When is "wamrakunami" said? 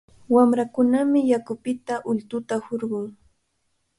0.35-1.19